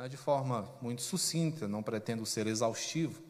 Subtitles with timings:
[0.00, 3.20] né, de forma muito sucinta, não pretendo ser exaustivo,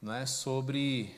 [0.00, 1.14] né, sobre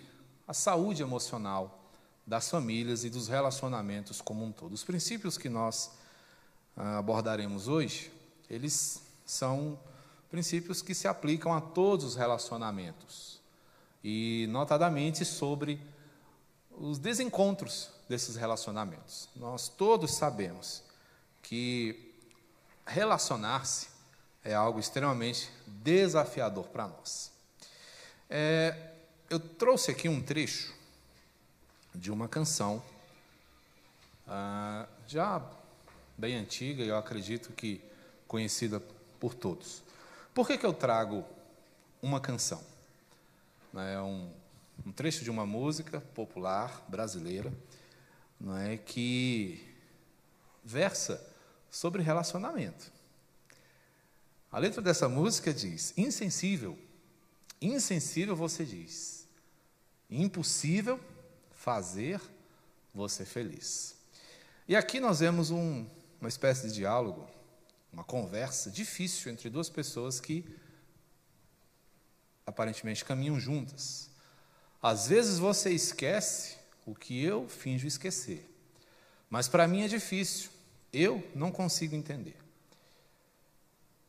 [0.46, 1.88] a saúde emocional
[2.26, 4.72] das famílias e dos relacionamentos como um todo.
[4.72, 5.92] Os princípios que nós
[6.76, 8.10] ah, abordaremos hoje,
[8.50, 9.78] eles são
[10.28, 13.40] princípios que se aplicam a todos os relacionamentos
[14.02, 15.80] e, notadamente, sobre
[16.76, 19.28] os desencontros desses relacionamentos.
[19.36, 20.82] Nós todos sabemos
[21.40, 22.12] que
[22.84, 23.95] relacionar-se
[24.46, 27.32] é algo extremamente desafiador para nós.
[28.30, 28.92] É,
[29.28, 30.72] eu trouxe aqui um trecho
[31.92, 32.82] de uma canção,
[34.26, 35.42] ah, já
[36.16, 37.82] bem antiga, eu acredito que
[38.28, 38.80] conhecida
[39.18, 39.82] por todos.
[40.32, 41.24] Por que, que eu trago
[42.00, 42.62] uma canção?
[43.74, 44.30] É um,
[44.86, 47.52] um trecho de uma música popular brasileira
[48.38, 49.74] não é, que
[50.64, 51.24] versa
[51.70, 52.95] sobre relacionamento.
[54.56, 56.78] A letra dessa música diz: insensível,
[57.60, 59.28] insensível você diz,
[60.08, 60.98] impossível
[61.50, 62.18] fazer
[62.94, 63.94] você feliz.
[64.66, 65.86] E aqui nós vemos um,
[66.18, 67.28] uma espécie de diálogo,
[67.92, 70.42] uma conversa difícil entre duas pessoas que
[72.46, 74.08] aparentemente caminham juntas.
[74.82, 78.50] Às vezes você esquece o que eu finjo esquecer,
[79.28, 80.48] mas para mim é difícil,
[80.94, 82.45] eu não consigo entender.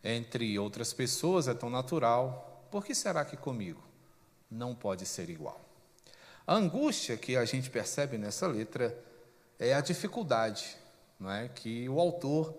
[0.10, 3.84] Entre outras pessoas é tão natural, por que será que comigo
[4.50, 5.60] não pode ser igual?
[6.46, 8.98] A angústia que a gente percebe nessa letra
[9.60, 10.78] é a dificuldade
[11.20, 12.56] não é, que o autor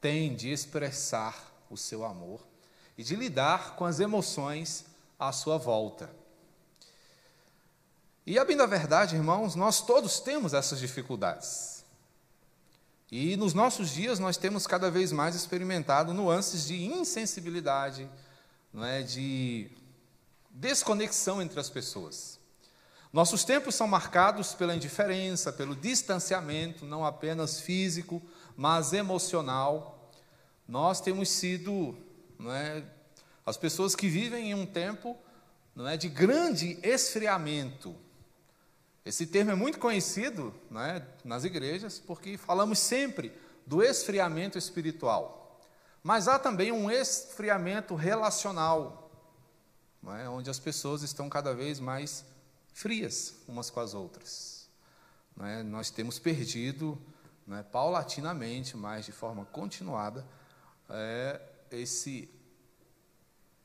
[0.00, 2.46] tem de expressar o seu amor
[2.96, 4.84] e de lidar com as emoções
[5.18, 6.08] à sua volta.
[8.24, 11.81] E a bem da verdade, irmãos, nós todos temos essas dificuldades.
[13.14, 18.08] E nos nossos dias nós temos cada vez mais experimentado nuances de insensibilidade,
[18.72, 19.70] não é, de
[20.48, 22.40] desconexão entre as pessoas.
[23.12, 28.22] Nossos tempos são marcados pela indiferença, pelo distanciamento, não apenas físico,
[28.56, 30.10] mas emocional.
[30.66, 31.94] Nós temos sido
[32.46, 32.82] é,
[33.44, 35.18] as pessoas que vivem em um tempo
[35.76, 37.94] não é, de grande esfriamento.
[39.04, 43.32] Esse termo é muito conhecido não é, nas igrejas, porque falamos sempre
[43.66, 45.60] do esfriamento espiritual.
[46.02, 49.10] Mas há também um esfriamento relacional,
[50.02, 52.24] não é, onde as pessoas estão cada vez mais
[52.72, 54.68] frias umas com as outras.
[55.40, 55.62] É?
[55.62, 56.98] Nós temos perdido,
[57.50, 60.26] é, paulatinamente, mas de forma continuada,
[60.88, 62.28] é, esse,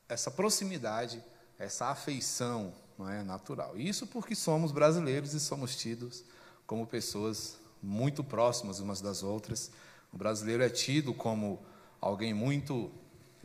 [0.08, 1.22] essa proximidade,
[1.58, 2.72] essa afeição
[3.06, 3.76] é, natural.
[3.76, 6.24] Isso porque somos brasileiros e somos tidos
[6.66, 9.70] como pessoas muito próximas umas das outras.
[10.12, 11.60] O brasileiro é tido como
[12.00, 12.90] alguém muito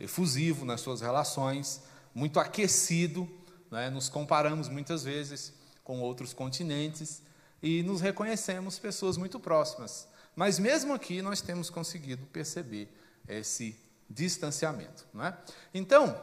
[0.00, 1.82] efusivo nas suas relações,
[2.14, 3.28] muito aquecido
[3.74, 3.90] né?
[3.90, 7.20] Nos comparamos muitas vezes com outros continentes
[7.60, 10.06] e nos reconhecemos pessoas muito próximas.
[10.36, 12.88] Mas mesmo aqui nós temos conseguido perceber
[13.28, 13.76] esse
[14.08, 15.04] distanciamento.
[15.12, 15.36] Não é?
[15.74, 16.16] Então,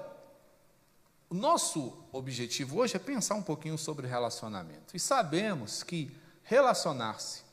[1.32, 4.98] o nosso objetivo hoje é pensar um pouquinho sobre relacionamento.
[4.98, 7.44] E sabemos que relacionar-se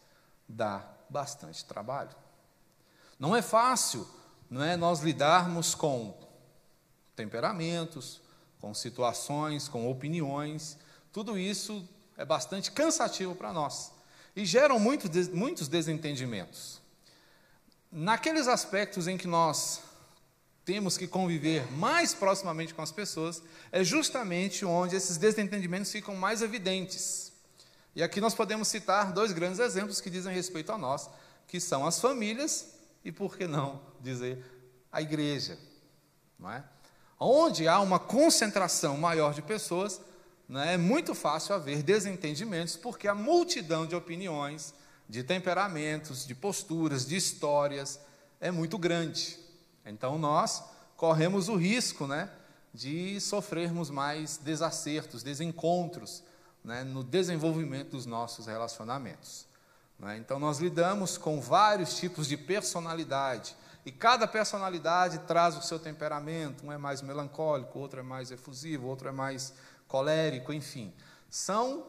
[0.49, 2.11] dá bastante trabalho.
[3.21, 4.05] Não é fácil
[4.51, 6.19] não é, nós lidarmos com
[7.15, 8.21] temperamentos,
[8.61, 10.77] com situações, com opiniões.
[11.13, 13.93] Tudo isso é bastante cansativo para nós
[14.35, 16.81] e geram muito, muitos desentendimentos.
[17.93, 19.83] Naqueles aspectos em que nós
[20.69, 23.43] temos que conviver mais proximamente com as pessoas,
[23.73, 27.33] é justamente onde esses desentendimentos ficam mais evidentes.
[27.97, 31.09] E aqui nós podemos citar dois grandes exemplos que dizem respeito a nós,
[31.47, 34.45] que são as famílias e, por que não dizer,
[34.93, 35.59] a igreja.
[36.39, 36.63] Não é?
[37.19, 40.03] Onde há uma concentração maior de pessoas,
[40.47, 44.75] né, é muito fácil haver desentendimentos, porque a multidão de opiniões,
[45.09, 47.99] de temperamentos, de posturas, de histórias
[48.39, 49.48] é muito grande.
[49.91, 50.63] Então nós
[50.97, 52.31] corremos o risco né,
[52.73, 56.23] de sofrermos mais desacertos, desencontros
[56.65, 59.47] né, no desenvolvimento dos nossos relacionamentos.
[59.99, 60.19] Né?
[60.19, 66.67] Então nós lidamos com vários tipos de personalidade e cada personalidade traz o seu temperamento.
[66.67, 69.55] Um é mais melancólico, outro é mais efusivo, outro é mais
[69.87, 70.93] colérico, enfim.
[71.31, 71.87] São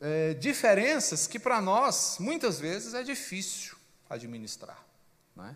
[0.00, 3.76] é, diferenças que para nós, muitas vezes, é difícil
[4.08, 4.82] administrar.
[5.36, 5.54] Né?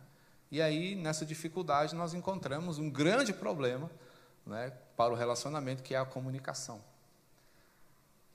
[0.52, 3.90] E aí, nessa dificuldade, nós encontramos um grande problema
[4.46, 6.80] né, para o relacionamento, que é a comunicação.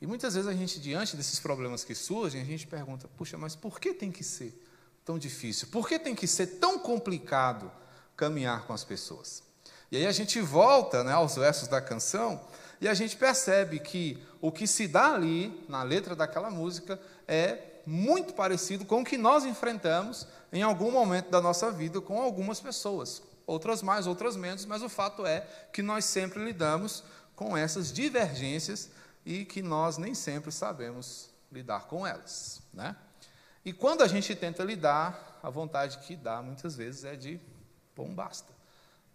[0.01, 3.55] E muitas vezes a gente, diante desses problemas que surgem, a gente pergunta: puxa, mas
[3.55, 4.67] por que tem que ser?
[5.07, 5.69] tão difícil?
[5.69, 7.71] Por que tem que ser tão complicado
[8.17, 9.41] caminhar com as pessoas?
[9.89, 12.45] E aí a gente volta né, aos versos da canção
[12.81, 17.57] e a gente percebe que o que se dá ali na letra daquela música é
[17.85, 22.59] muito parecido com o que nós enfrentamos em algum momento da nossa vida com algumas
[22.59, 25.41] pessoas, outras mais, outras menos, mas o fato é
[25.71, 27.03] que nós sempre lidamos
[27.35, 28.89] com essas divergências
[29.25, 32.95] e que nós nem sempre sabemos lidar com elas, né?
[33.63, 37.39] E quando a gente tenta lidar, a vontade que dá muitas vezes é de
[37.95, 38.53] bom basta.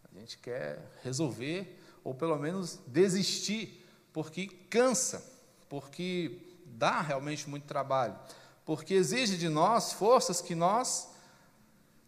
[0.05, 5.25] A gente quer resolver ou pelo menos desistir, porque cansa,
[5.69, 8.19] porque dá realmente muito trabalho,
[8.65, 11.12] porque exige de nós forças que nós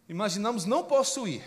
[0.08, 1.42] imaginamos não possuir.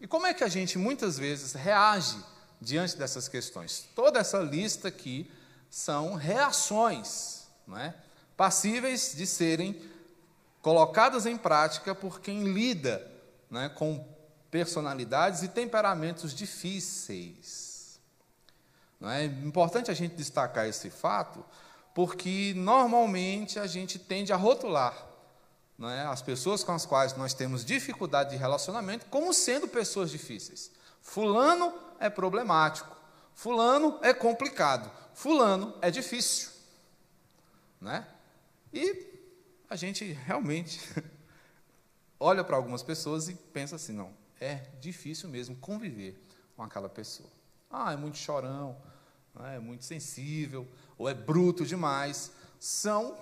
[0.00, 2.16] E como é que a gente muitas vezes reage
[2.60, 3.86] diante dessas questões?
[3.94, 5.30] Toda essa lista aqui
[5.70, 7.94] são reações, é?
[8.36, 9.80] passíveis de serem
[10.62, 13.10] colocadas em prática por quem lida
[13.50, 14.04] né, com
[14.50, 18.00] personalidades e temperamentos difíceis.
[19.00, 21.44] Não é importante a gente destacar esse fato,
[21.94, 25.05] porque normalmente a gente tende a rotular
[25.78, 30.10] não é, as pessoas com as quais nós temos dificuldade de relacionamento como sendo pessoas
[30.10, 30.70] difíceis.
[31.02, 32.96] Fulano é problemático,
[33.34, 36.50] fulano é complicado, fulano é difícil.
[37.80, 38.06] Né?
[38.72, 39.06] E
[39.68, 40.80] a gente realmente
[42.18, 46.18] olha para algumas pessoas e pensa assim, não, é difícil mesmo conviver
[46.56, 47.28] com aquela pessoa.
[47.70, 48.76] Ah, é muito chorão,
[49.44, 52.32] é muito sensível, ou é bruto demais.
[52.58, 53.18] São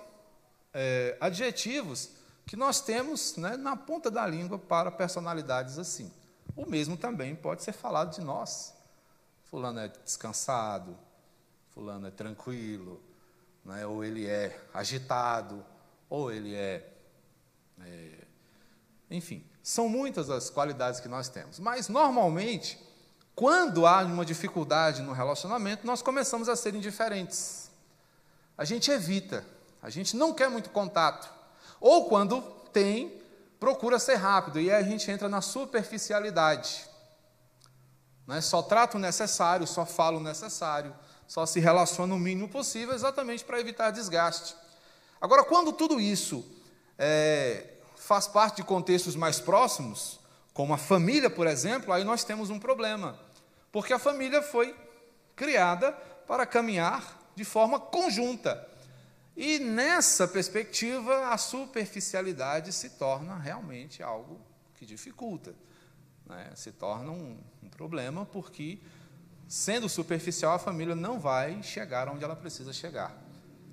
[0.73, 2.11] é, adjetivos
[2.45, 6.11] que nós temos né, na ponta da língua para personalidades assim.
[6.55, 8.73] O mesmo também pode ser falado de nós.
[9.45, 10.97] Fulano é descansado,
[11.73, 13.01] fulano é tranquilo,
[13.63, 15.65] né, ou ele é agitado,
[16.09, 16.87] ou ele é,
[17.81, 18.11] é
[19.09, 21.59] enfim, são muitas as qualidades que nós temos.
[21.59, 22.79] Mas, normalmente,
[23.35, 27.69] quando há uma dificuldade no relacionamento, nós começamos a ser indiferentes.
[28.57, 29.45] A gente evita,
[29.81, 31.34] a gente não quer muito contato.
[31.87, 32.41] Ou quando
[32.73, 33.21] tem,
[33.59, 36.83] procura ser rápido, e aí a gente entra na superficialidade.
[38.25, 38.41] Né?
[38.41, 40.95] Só trata o necessário, só fala o necessário,
[41.27, 44.55] só se relaciona o mínimo possível, exatamente para evitar desgaste.
[45.21, 46.43] Agora, quando tudo isso
[46.97, 50.19] é, faz parte de contextos mais próximos,
[50.55, 53.15] como a família, por exemplo, aí nós temos um problema.
[53.71, 54.75] Porque a família foi
[55.35, 55.91] criada
[56.27, 58.73] para caminhar de forma conjunta.
[59.35, 64.39] E nessa perspectiva, a superficialidade se torna realmente algo
[64.75, 65.53] que dificulta.
[66.25, 66.51] Né?
[66.55, 68.79] Se torna um, um problema, porque,
[69.47, 73.15] sendo superficial, a família não vai chegar onde ela precisa chegar.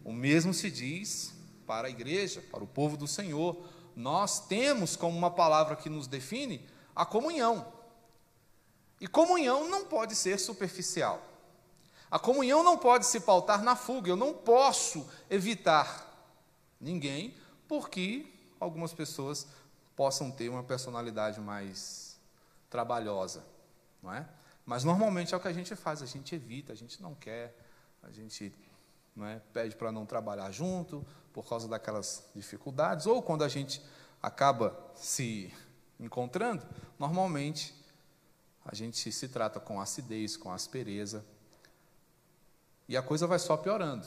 [0.04, 1.32] O mesmo se diz
[1.66, 3.64] para a igreja, para o povo do Senhor
[3.94, 7.72] nós temos como uma palavra que nos define a comunhão.
[9.00, 11.20] E comunhão não pode ser superficial.
[12.12, 14.10] A comunhão não pode se pautar na fuga.
[14.10, 16.30] Eu não posso evitar
[16.78, 17.34] ninguém
[17.66, 18.30] porque
[18.60, 19.46] algumas pessoas
[19.96, 22.20] possam ter uma personalidade mais
[22.68, 23.42] trabalhosa,
[24.02, 24.28] não é?
[24.66, 27.56] Mas normalmente é o que a gente faz, a gente evita, a gente não quer,
[28.02, 28.54] a gente
[29.16, 33.82] não é, pede para não trabalhar junto, por causa daquelas dificuldades, ou quando a gente
[34.22, 35.50] acaba se
[35.98, 36.62] encontrando,
[36.98, 37.74] normalmente
[38.66, 41.24] a gente se trata com acidez, com aspereza,
[42.92, 44.06] e a coisa vai só piorando.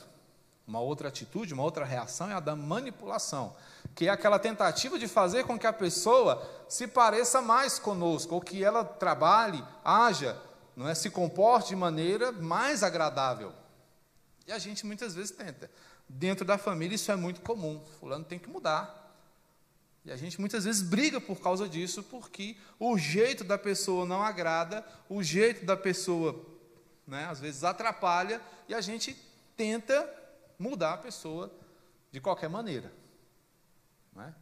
[0.68, 3.56] Uma outra atitude, uma outra reação é a da manipulação,
[3.96, 8.42] que é aquela tentativa de fazer com que a pessoa se pareça mais conosco, ou
[8.42, 10.40] que ela trabalhe, haja,
[10.76, 13.52] não é, se comporte de maneira mais agradável.
[14.46, 15.68] E a gente muitas vezes tenta.
[16.08, 17.82] Dentro da família isso é muito comum.
[18.00, 19.18] Fulano tem que mudar.
[20.06, 24.22] E a gente muitas vezes briga por causa disso, porque o jeito da pessoa não
[24.22, 26.46] agrada, o jeito da pessoa,
[27.08, 29.14] né, às vezes, atrapalha, e a gente
[29.56, 30.10] tenta
[30.58, 31.52] mudar a pessoa
[32.12, 32.92] de qualquer maneira.
[34.14, 34.34] Né?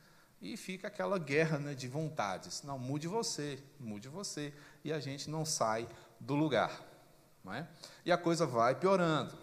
[0.41, 2.63] E fica aquela guerra né, de vontades.
[2.63, 4.53] Não, mude você, mude você.
[4.83, 5.87] E a gente não sai
[6.19, 6.83] do lugar.
[7.43, 7.67] Não é?
[8.05, 9.37] E a coisa vai piorando.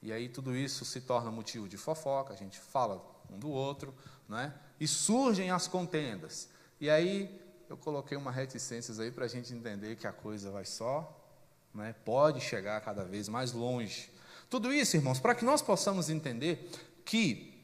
[0.00, 3.94] E aí tudo isso se torna motivo de fofoca, a gente fala um do outro,
[4.28, 4.54] né?
[4.78, 6.48] e surgem as contendas.
[6.80, 10.64] E aí eu coloquei uma reticências aí para a gente entender que a coisa vai
[10.64, 11.25] só,
[11.76, 11.94] né?
[12.04, 14.10] pode chegar cada vez mais longe.
[14.48, 16.70] Tudo isso, irmãos, para que nós possamos entender
[17.04, 17.54] que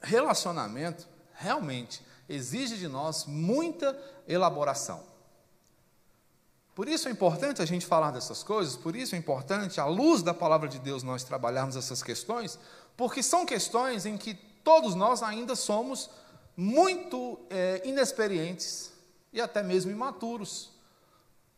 [0.00, 5.02] relacionamento realmente exige de nós muita elaboração.
[6.74, 10.22] Por isso é importante a gente falar dessas coisas, por isso é importante, à luz
[10.22, 12.58] da palavra de Deus, nós trabalharmos essas questões,
[12.96, 16.10] porque são questões em que todos nós ainda somos
[16.56, 18.92] muito é, inexperientes
[19.32, 20.73] e até mesmo imaturos.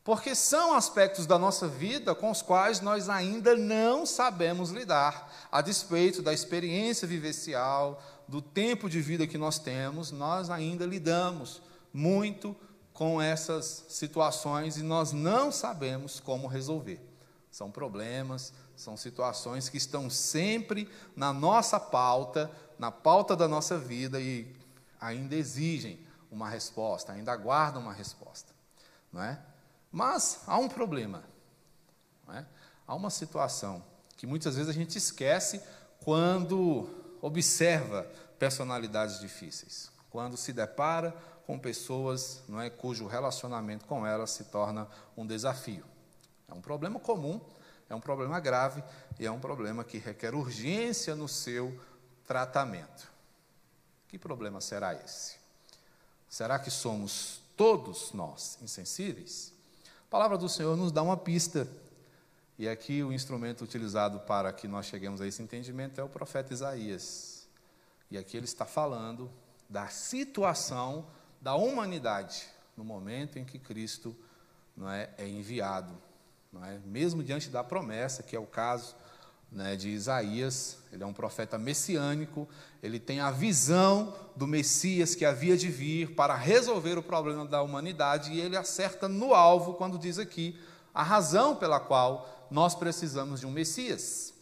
[0.07, 5.61] Porque são aspectos da nossa vida com os quais nós ainda não sabemos lidar, a
[5.61, 11.61] despeito da experiência vivencial, do tempo de vida que nós temos, nós ainda lidamos
[11.93, 12.55] muito
[12.93, 17.05] com essas situações e nós não sabemos como resolver.
[17.51, 22.49] São problemas, são situações que estão sempre na nossa pauta,
[22.79, 24.55] na pauta da nossa vida e
[25.01, 25.99] ainda exigem
[26.31, 28.55] uma resposta, ainda aguardam uma resposta,
[29.13, 29.37] não é?
[29.91, 31.25] Mas há um problema,
[32.29, 32.45] é?
[32.87, 33.83] Há uma situação
[34.17, 35.61] que muitas vezes a gente esquece
[36.05, 36.89] quando
[37.21, 38.05] observa
[38.39, 41.15] personalidades difíceis, quando se depara
[41.47, 45.85] com pessoas não é, cujo relacionamento com elas se torna um desafio.
[46.49, 47.41] É um problema comum,
[47.89, 48.83] é um problema grave
[49.19, 51.79] e é um problema que requer urgência no seu
[52.27, 53.11] tratamento.
[54.09, 55.37] Que problema será esse?
[56.29, 59.56] Será que somos todos nós insensíveis?
[60.17, 61.69] Palavra do Senhor nos dá uma pista.
[62.59, 66.55] E aqui o instrumento utilizado para que nós cheguemos a esse entendimento é o profeta
[66.55, 67.47] Isaías.
[68.11, 69.31] E aqui ele está falando
[69.69, 71.05] da situação
[71.39, 72.47] da humanidade
[72.79, 74.17] no momento em que Cristo
[74.75, 75.93] não é, é enviado,
[76.51, 76.79] não é?
[76.87, 78.97] mesmo diante da promessa, que é o caso
[79.51, 82.49] né, de Isaías, ele é um profeta messiânico,
[82.83, 87.63] ele tem a visão do Messias que havia de vir para resolver o problema da
[87.63, 90.59] humanidade, e ele acerta no alvo quando diz aqui
[90.93, 94.33] a razão pela qual nós precisamos de um Messias.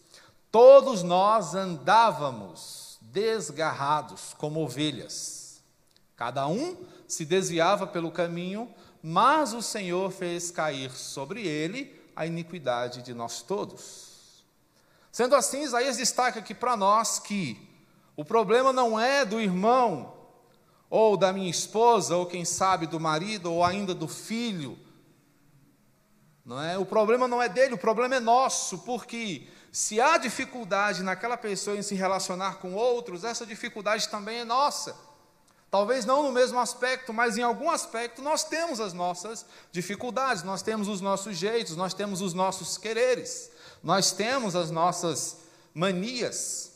[0.50, 5.62] Todos nós andávamos desgarrados como ovelhas,
[6.16, 13.02] cada um se desviava pelo caminho, mas o Senhor fez cair sobre ele a iniquidade
[13.02, 14.13] de nós todos.
[15.14, 17.56] Sendo assim, Isaías destaca aqui para nós que
[18.16, 20.12] o problema não é do irmão,
[20.90, 24.76] ou da minha esposa, ou quem sabe do marido, ou ainda do filho.
[26.44, 26.76] Não é?
[26.76, 31.76] O problema não é dele, o problema é nosso, porque se há dificuldade naquela pessoa
[31.76, 34.96] em se relacionar com outros, essa dificuldade também é nossa.
[35.70, 40.60] Talvez não no mesmo aspecto, mas em algum aspecto nós temos as nossas dificuldades, nós
[40.60, 43.53] temos os nossos jeitos, nós temos os nossos quereres.
[43.84, 45.36] Nós temos as nossas
[45.74, 46.72] manias.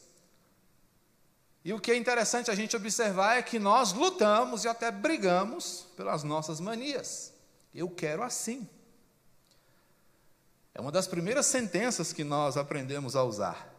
[1.65, 5.87] E o que é interessante a gente observar é que nós lutamos e até brigamos
[5.97, 7.33] pelas nossas manias.
[7.75, 8.69] Eu quero assim.
[10.75, 13.75] É uma das primeiras sentenças que nós aprendemos a usar.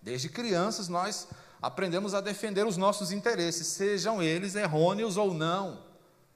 [0.00, 1.28] Desde crianças, nós
[1.60, 5.84] aprendemos a defender os nossos interesses, sejam eles errôneos ou não.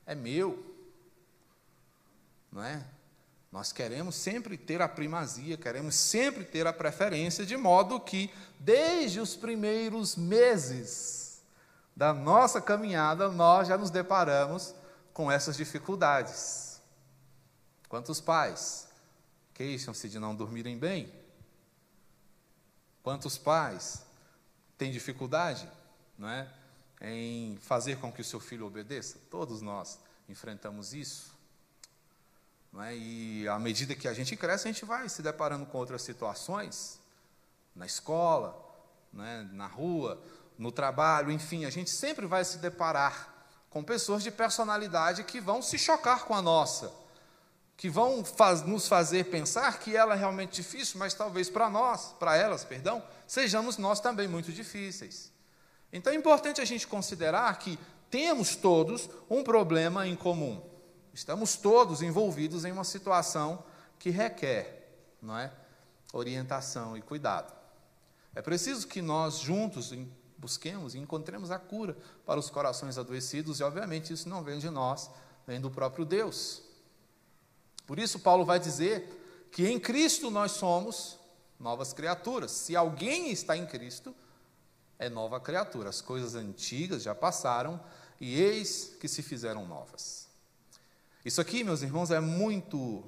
[0.05, 0.63] É meu.
[2.53, 2.85] Não é?
[3.53, 9.21] Nós queremos sempre ter a primazia, queremos sempre ter a preferência, de modo que, desde
[9.21, 11.43] os primeiros meses
[11.95, 14.75] da nossa caminhada, nós já nos deparamos
[15.13, 16.81] com essas dificuldades.
[17.91, 18.89] Quantos pais
[19.53, 21.13] queixam-se de não dormirem bem?
[23.03, 24.03] Quantos pais
[24.79, 25.69] têm dificuldade
[26.17, 26.49] não é,
[27.03, 29.21] em fazer com que o seu filho obedeça?
[29.31, 31.32] Todos nós enfrentamos isso.
[32.81, 32.97] É?
[32.97, 37.01] E à medida que a gente cresce, a gente vai se deparando com outras situações,
[37.75, 38.59] na escola,
[39.13, 39.49] né?
[39.53, 40.23] na rua,
[40.59, 43.33] no trabalho, enfim, a gente sempre vai se deparar
[43.69, 46.93] com pessoas de personalidade que vão se chocar com a nossa,
[47.77, 52.15] que vão faz, nos fazer pensar que ela é realmente difícil, mas talvez para nós,
[52.19, 55.33] para elas, perdão, sejamos nós também muito difíceis.
[55.93, 57.79] Então é importante a gente considerar que
[58.11, 60.72] temos todos um problema em comum.
[61.13, 63.65] Estamos todos envolvidos em uma situação
[63.99, 64.89] que requer,
[65.21, 65.53] não é,
[66.13, 67.53] orientação e cuidado.
[68.35, 69.93] É preciso que nós juntos
[70.39, 74.71] busquemos e encontremos a cura para os corações adoecidos e obviamente isso não vem de
[74.71, 75.11] nós,
[75.47, 76.63] vem do próprio Deus.
[77.87, 81.19] Por isso Paulo vai dizer que em Cristo nós somos
[81.61, 82.51] novas criaturas.
[82.51, 84.15] Se alguém está em Cristo,
[84.99, 85.91] é nova criatura.
[85.91, 87.81] As coisas antigas já passaram
[88.21, 90.22] e eis que se fizeram novas.
[91.25, 93.05] Isso aqui, meus irmãos, é muito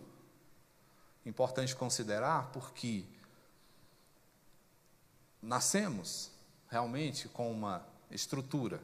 [1.27, 3.05] importante considerar porque
[5.43, 6.31] nascemos
[6.69, 8.81] realmente com uma estrutura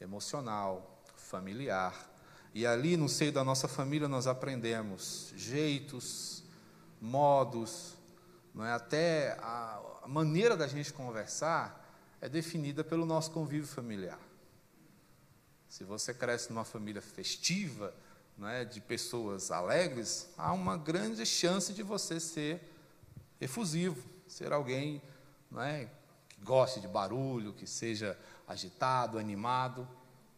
[0.00, 2.10] emocional, familiar,
[2.52, 6.42] e ali no seio da nossa família nós aprendemos jeitos,
[7.00, 7.94] modos,
[8.58, 8.72] é?
[8.72, 11.80] até a maneira da gente conversar
[12.20, 14.18] é definida pelo nosso convívio familiar.
[15.68, 17.94] Se você cresce numa família festiva,
[18.42, 22.60] é, de pessoas alegres, há uma grande chance de você ser
[23.40, 25.00] efusivo, ser alguém
[25.58, 25.88] é,
[26.28, 29.88] que goste de barulho, que seja agitado, animado.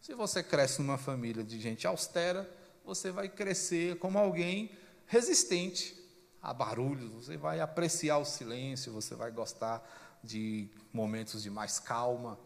[0.01, 2.49] Se você cresce numa família de gente austera,
[2.85, 4.71] você vai crescer como alguém
[5.07, 5.97] resistente
[6.41, 9.83] a barulhos, você vai apreciar o silêncio, você vai gostar
[10.23, 12.37] de momentos de mais calma.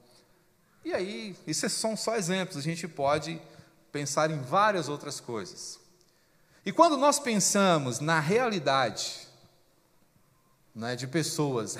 [0.83, 3.39] E aí, isso são só exemplos, a gente pode
[3.91, 5.79] pensar em várias outras coisas.
[6.65, 9.27] E quando nós pensamos na realidade
[10.73, 11.75] né, de pessoas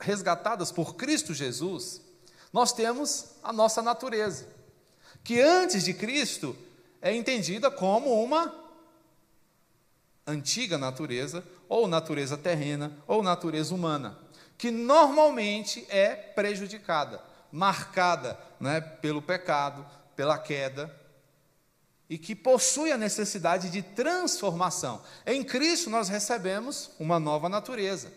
[0.00, 2.00] resgatadas por Cristo Jesus,
[2.52, 4.46] nós temos a nossa natureza,
[5.22, 6.56] que antes de Cristo
[7.00, 8.62] é entendida como uma
[10.26, 14.18] antiga natureza, ou natureza terrena, ou natureza humana,
[14.56, 17.20] que normalmente é prejudicada,
[17.52, 19.84] marcada né, pelo pecado,
[20.16, 21.03] pela queda,
[22.08, 25.02] e que possui a necessidade de transformação.
[25.26, 28.12] Em Cristo nós recebemos uma nova natureza,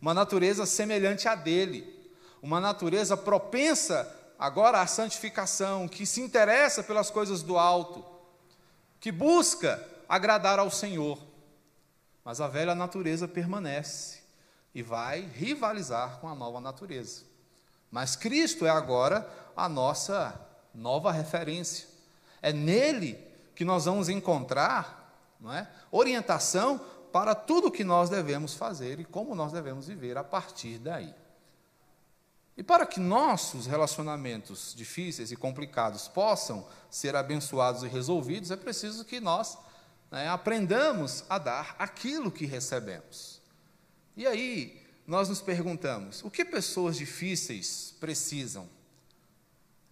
[0.00, 2.10] uma natureza semelhante à dele,
[2.42, 8.04] uma natureza propensa agora à santificação, que se interessa pelas coisas do alto,
[9.00, 11.18] que busca agradar ao Senhor.
[12.24, 14.20] Mas a velha natureza permanece
[14.74, 17.22] e vai rivalizar com a nova natureza.
[17.90, 20.38] Mas Cristo é agora a nossa
[20.74, 21.95] nova referência.
[22.46, 23.18] É nele
[23.56, 26.78] que nós vamos encontrar não é, orientação
[27.12, 31.12] para tudo o que nós devemos fazer e como nós devemos viver a partir daí.
[32.56, 39.04] E para que nossos relacionamentos difíceis e complicados possam ser abençoados e resolvidos, é preciso
[39.04, 39.58] que nós
[40.08, 43.42] né, aprendamos a dar aquilo que recebemos.
[44.16, 48.68] E aí, nós nos perguntamos: o que pessoas difíceis precisam?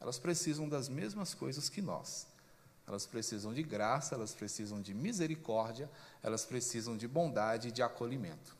[0.00, 2.32] Elas precisam das mesmas coisas que nós.
[2.86, 5.90] Elas precisam de graça, elas precisam de misericórdia,
[6.22, 8.56] elas precisam de bondade e de acolhimento.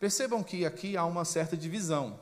[0.00, 2.18] Percebam que aqui há uma certa divisão.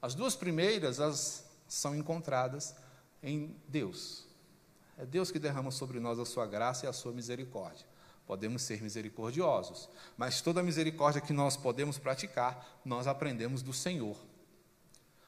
[0.00, 2.74] As duas primeiras as são encontradas
[3.22, 4.24] em Deus.
[4.98, 7.86] É Deus que derrama sobre nós a sua graça e a sua misericórdia.
[8.26, 14.16] Podemos ser misericordiosos, mas toda a misericórdia que nós podemos praticar, nós aprendemos do Senhor.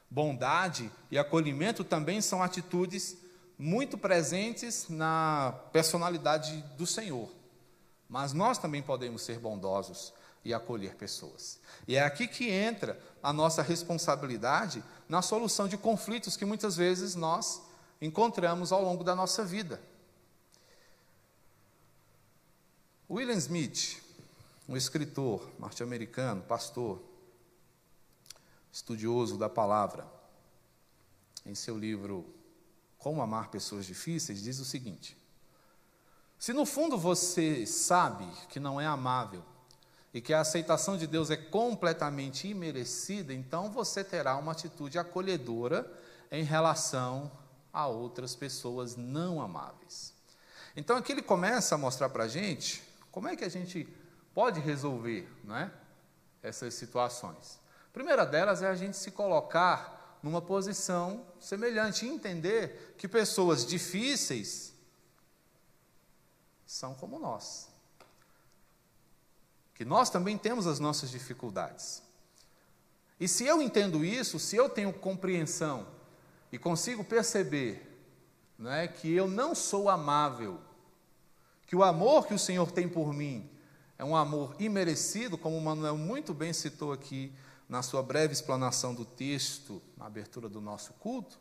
[0.09, 3.17] Bondade e acolhimento também são atitudes
[3.59, 7.29] muito presentes na personalidade do Senhor.
[8.07, 10.13] Mas nós também podemos ser bondosos
[10.45, 11.59] e acolher pessoas.
[11.85, 17.15] E é aqui que entra a nossa responsabilidade na solução de conflitos que muitas vezes
[17.15, 17.61] nós
[18.01, 19.81] encontramos ao longo da nossa vida.
[23.09, 24.01] William Smith,
[24.69, 27.01] um escritor norte-americano, pastor,
[28.71, 30.07] estudioso da palavra,
[31.45, 32.38] em seu livro
[32.99, 35.17] Como Amar Pessoas Difíceis, diz o seguinte:
[36.37, 39.43] Se no fundo você sabe que não é amável
[40.13, 45.89] e que a aceitação de Deus é completamente imerecida, então você terá uma atitude acolhedora
[46.29, 47.31] em relação
[47.71, 50.13] a outras pessoas não amáveis.
[50.75, 53.87] Então aqui ele começa a mostrar para a gente como é que a gente
[54.33, 55.71] pode resolver não é,
[56.43, 57.59] essas situações?
[57.89, 63.65] A primeira delas é a gente se colocar numa posição semelhante e entender que pessoas
[63.65, 64.73] difíceis
[66.65, 67.69] são como nós.
[69.73, 72.03] Que nós também temos as nossas dificuldades.
[73.19, 75.87] E se eu entendo isso, se eu tenho compreensão
[76.51, 77.85] e consigo perceber
[78.57, 80.59] não é, que eu não sou amável
[81.65, 83.49] que o amor que o Senhor tem por mim
[83.97, 87.31] é um amor imerecido, como o Manuel muito bem citou aqui
[87.69, 91.39] na sua breve explanação do texto, na abertura do nosso culto,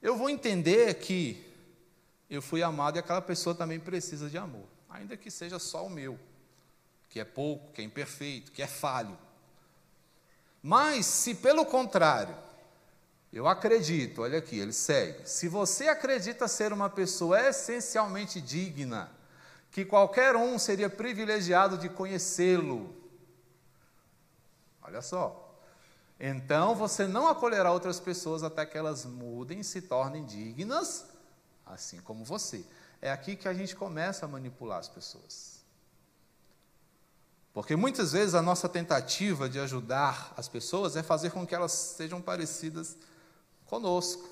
[0.00, 1.44] eu vou entender que
[2.30, 5.90] eu fui amado e aquela pessoa também precisa de amor, ainda que seja só o
[5.90, 6.18] meu,
[7.10, 9.18] que é pouco, que é imperfeito, que é falho.
[10.62, 12.36] Mas se pelo contrário,
[13.32, 15.28] eu acredito, olha aqui, ele segue.
[15.28, 19.10] Se você acredita ser uma pessoa essencialmente digna,
[19.72, 22.94] que qualquer um seria privilegiado de conhecê-lo.
[24.82, 25.48] Olha só.
[26.18, 31.06] Então você não acolherá outras pessoas até que elas mudem e se tornem dignas,
[31.66, 32.64] assim como você.
[33.00, 35.62] É aqui que a gente começa a manipular as pessoas.
[37.52, 41.72] Porque muitas vezes a nossa tentativa de ajudar as pessoas é fazer com que elas
[41.72, 42.96] sejam parecidas
[43.66, 44.28] conosco.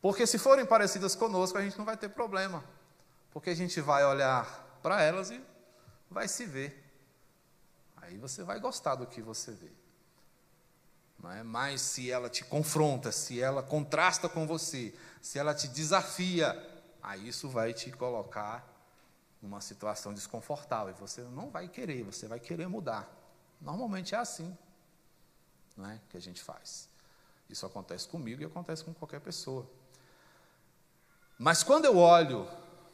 [0.00, 2.62] Porque se forem parecidas conosco, a gente não vai ter problema.
[3.32, 5.40] Porque a gente vai olhar para elas e
[6.10, 6.81] vai se ver.
[8.12, 9.70] Aí você vai gostar do que você vê.
[11.18, 11.42] Não é?
[11.42, 16.54] Mas se ela te confronta, se ela contrasta com você, se ela te desafia,
[17.02, 18.68] aí isso vai te colocar
[19.40, 20.94] numa situação desconfortável.
[20.94, 23.10] E você não vai querer, você vai querer mudar.
[23.62, 24.54] Normalmente é assim
[25.74, 25.98] não é?
[26.10, 26.90] que a gente faz.
[27.48, 29.66] Isso acontece comigo e acontece com qualquer pessoa.
[31.38, 32.46] Mas quando eu olho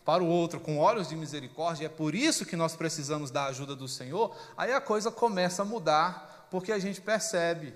[0.09, 3.77] para o outro com olhos de misericórdia, é por isso que nós precisamos da ajuda
[3.77, 7.75] do Senhor, aí a coisa começa a mudar, porque a gente percebe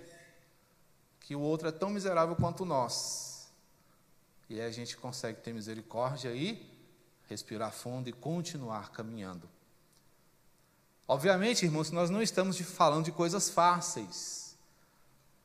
[1.21, 3.53] que o outro é tão miserável quanto nós.
[4.49, 6.67] E aí a gente consegue ter misericórdia e
[7.29, 9.47] respirar fundo e continuar caminhando.
[11.07, 14.57] Obviamente, irmãos, nós não estamos falando de coisas fáceis.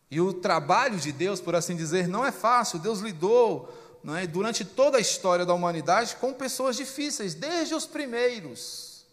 [0.09, 2.79] E o trabalho de Deus, por assim dizer, não é fácil.
[2.79, 9.05] Deus lidou é, durante toda a história da humanidade com pessoas difíceis, desde os primeiros.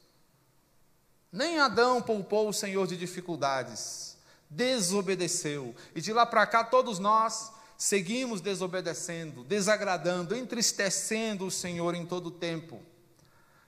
[1.32, 4.16] Nem Adão poupou o Senhor de dificuldades,
[4.48, 5.74] desobedeceu.
[5.94, 12.28] E de lá para cá, todos nós seguimos desobedecendo, desagradando, entristecendo o Senhor em todo
[12.28, 12.80] o tempo.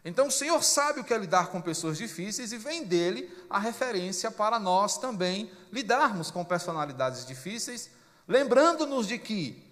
[0.05, 3.59] Então o Senhor sabe o que é lidar com pessoas difíceis e vem dele a
[3.59, 7.90] referência para nós também lidarmos com personalidades difíceis,
[8.29, 9.65] lembrando-nos de que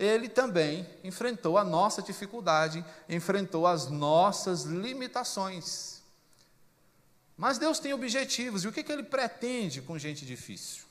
[0.00, 6.00] ele também enfrentou a nossa dificuldade, enfrentou as nossas limitações.
[7.36, 10.84] Mas Deus tem objetivos, e o que, que ele pretende com gente difícil?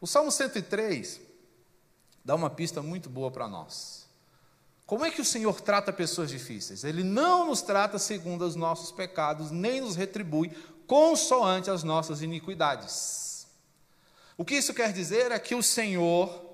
[0.00, 1.20] O Salmo 103
[2.24, 4.06] dá uma pista muito boa para nós.
[4.84, 6.82] Como é que o Senhor trata pessoas difíceis?
[6.82, 10.50] Ele não nos trata segundo os nossos pecados, nem nos retribui
[10.84, 13.46] consoante as nossas iniquidades.
[14.36, 16.45] O que isso quer dizer é que o Senhor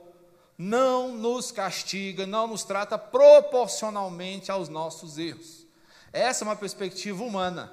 [0.63, 5.67] não nos castiga, não nos trata proporcionalmente aos nossos erros.
[6.13, 7.73] Essa é uma perspectiva humana.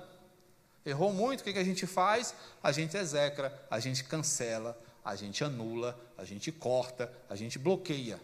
[0.84, 2.34] Errou muito, o que a gente faz?
[2.64, 4.76] A gente execra, a gente cancela,
[5.06, 8.20] a gente anula, a gente corta, a gente bloqueia.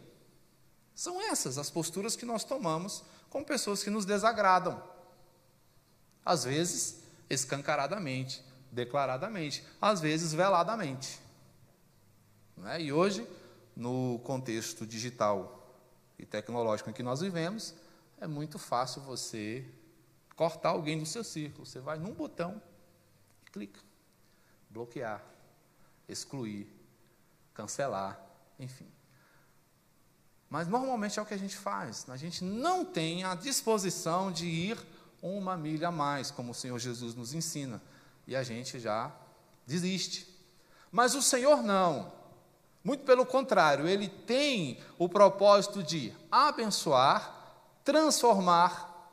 [0.96, 4.82] São essas as posturas que nós tomamos com pessoas que nos desagradam.
[6.26, 11.20] Às vezes, escancaradamente, declaradamente, às vezes, veladamente.
[12.66, 12.82] É?
[12.82, 13.28] E hoje,
[13.76, 15.76] no contexto digital
[16.18, 17.76] e tecnológico em que nós vivemos,
[18.20, 19.66] é muito fácil você
[20.36, 21.66] cortar alguém do seu círculo.
[21.66, 22.62] Você vai num botão
[23.46, 23.80] e clica.
[24.70, 25.24] Bloquear,
[26.08, 26.68] excluir,
[27.54, 28.20] cancelar,
[28.60, 28.88] enfim.
[30.50, 32.10] Mas normalmente é o que a gente faz.
[32.10, 34.78] A gente não tem a disposição de ir
[35.22, 37.82] uma milha a mais, como o Senhor Jesus nos ensina.
[38.28, 39.14] E a gente já
[39.66, 40.28] desiste.
[40.92, 42.14] Mas o Senhor não.
[42.86, 49.10] Muito pelo contrário, ele tem o propósito de abençoar, transformar.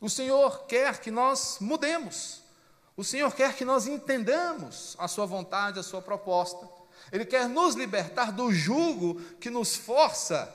[0.00, 2.44] O Senhor quer que nós mudemos.
[2.96, 6.64] O Senhor quer que nós entendamos a sua vontade, a sua proposta.
[7.10, 10.54] Ele quer nos libertar do jugo que nos força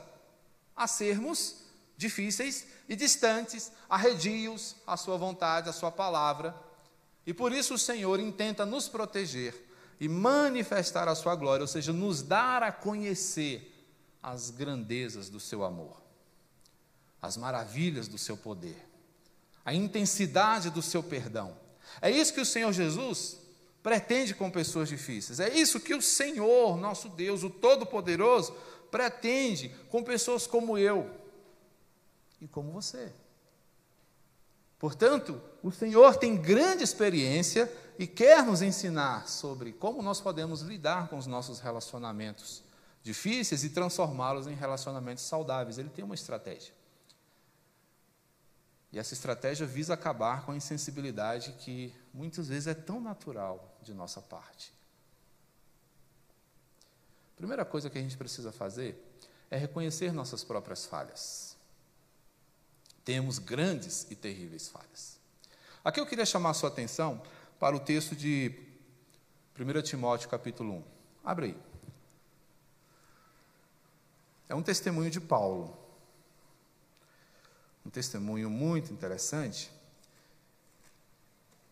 [0.74, 1.58] a sermos
[1.98, 6.56] difíceis e distantes, arredios à sua vontade, à sua palavra.
[7.28, 9.70] E por isso o Senhor intenta nos proteger
[10.02, 13.72] e manifestar a sua glória, ou seja, nos dar a conhecer
[14.22, 16.02] as grandezas do seu amor,
[17.22, 18.84] as maravilhas do seu poder,
[19.64, 21.56] a intensidade do seu perdão.
[22.02, 23.38] É isso que o Senhor Jesus
[23.84, 25.40] pretende com pessoas difíceis.
[25.40, 28.56] É isso que o Senhor, nosso Deus, o Todo-Poderoso,
[28.90, 31.12] pretende com pessoas como eu
[32.42, 33.14] e como você.
[34.80, 41.10] Portanto, o Senhor tem grande experiência e quer nos ensinar sobre como nós podemos lidar
[41.10, 42.64] com os nossos relacionamentos
[43.04, 45.78] difíceis e transformá-los em relacionamentos saudáveis.
[45.78, 46.74] Ele tem uma estratégia.
[48.92, 53.94] E essa estratégia visa acabar com a insensibilidade que muitas vezes é tão natural de
[53.94, 54.74] nossa parte.
[57.34, 59.02] A primeira coisa que a gente precisa fazer
[59.50, 61.56] é reconhecer nossas próprias falhas.
[63.04, 65.20] Temos grandes e terríveis falhas.
[65.84, 67.22] Aqui eu queria chamar a sua atenção
[67.62, 68.52] para o texto de
[69.56, 70.84] 1 Timóteo, capítulo 1.
[71.24, 71.58] Abre aí.
[74.50, 75.78] É um testemunho de Paulo
[77.86, 79.72] um testemunho muito interessante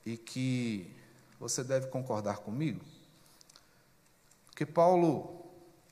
[0.06, 0.96] e que
[1.40, 2.84] você deve concordar comigo,
[4.46, 5.44] porque Paulo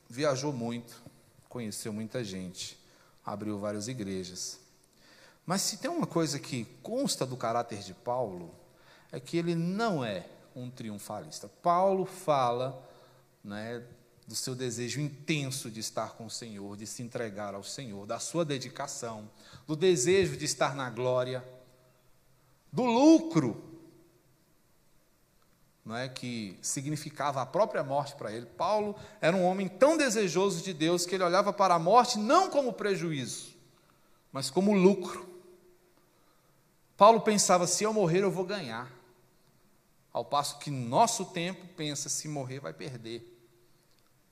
[0.07, 1.03] viajou muito,
[1.49, 2.77] conheceu muita gente,
[3.25, 4.60] abriu várias igrejas.
[5.45, 8.53] Mas se tem uma coisa que consta do caráter de Paulo,
[9.12, 11.50] é que ele não é um triunfalista.
[11.62, 12.84] Paulo fala
[13.43, 13.84] né,
[14.28, 18.20] do seu desejo intenso de estar com o Senhor, de se entregar ao Senhor, da
[18.20, 19.30] sua dedicação,
[19.65, 21.43] do desejo de estar na glória,
[22.72, 23.67] do lucro,
[25.88, 28.46] não é que significava a própria morte para ele.
[28.46, 32.50] Paulo era um homem tão desejoso de Deus que ele olhava para a morte não
[32.50, 33.56] como prejuízo,
[34.30, 35.26] mas como lucro.
[36.98, 38.91] Paulo pensava: se eu morrer, eu vou ganhar.
[40.17, 43.38] Ao passo que nosso tempo pensa: se morrer, vai perder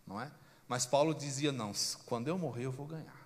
[0.05, 0.29] não é?
[0.67, 1.71] Mas Paulo dizia: não,
[2.05, 3.25] quando eu morrer eu vou ganhar.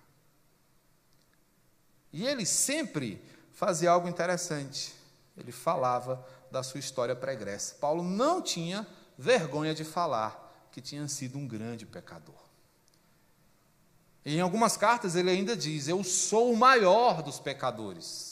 [2.12, 4.94] E ele sempre fazia algo interessante.
[5.36, 7.76] Ele falava da sua história pregressa.
[7.76, 12.34] Paulo não tinha vergonha de falar que tinha sido um grande pecador.
[14.24, 18.29] E em algumas cartas ele ainda diz: Eu sou o maior dos pecadores.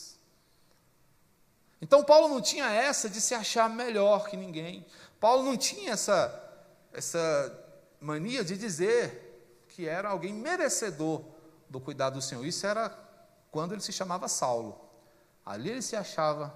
[1.80, 4.84] Então Paulo não tinha essa de se achar melhor que ninguém.
[5.20, 6.32] Paulo não tinha essa,
[6.92, 7.66] essa
[8.00, 11.22] mania de dizer que era alguém merecedor
[11.68, 12.44] do cuidado do Senhor.
[12.44, 12.90] Isso era
[13.50, 14.80] quando ele se chamava Saulo.
[15.44, 16.52] Ali ele se achava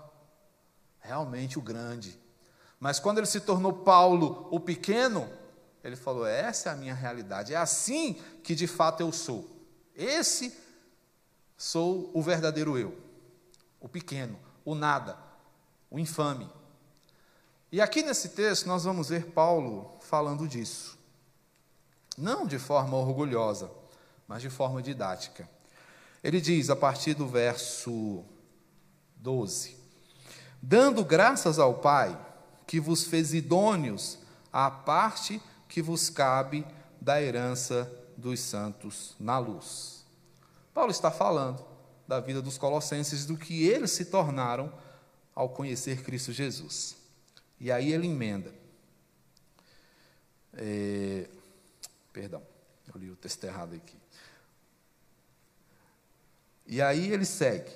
[1.00, 2.18] realmente o grande.
[2.78, 5.30] Mas quando ele se tornou Paulo, o pequeno,
[5.84, 9.48] ele falou: essa é a minha realidade, é assim que de fato eu sou.
[9.94, 10.56] Esse
[11.56, 12.98] sou o verdadeiro eu,
[13.80, 15.16] o pequeno, o nada,
[15.90, 16.48] o infame.
[17.70, 20.98] E aqui nesse texto nós vamos ver Paulo falando disso.
[22.16, 23.70] Não de forma orgulhosa,
[24.28, 25.48] mas de forma didática.
[26.22, 28.24] Ele diz a partir do verso
[29.16, 29.76] 12:
[30.60, 32.18] Dando graças ao Pai,
[32.66, 34.18] que vos fez idôneos
[34.52, 36.66] à parte que vos cabe
[37.00, 40.04] da herança dos santos na luz.
[40.74, 41.71] Paulo está falando
[42.12, 44.70] da vida dos colossenses, do que eles se tornaram
[45.34, 46.94] ao conhecer Cristo Jesus.
[47.58, 48.52] E aí ele emenda.
[50.52, 51.26] É,
[52.12, 52.42] perdão,
[52.92, 53.96] eu li o texto errado aqui.
[56.66, 57.72] E aí ele segue.